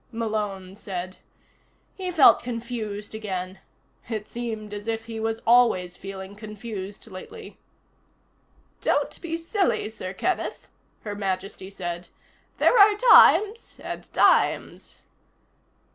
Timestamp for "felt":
2.09-2.41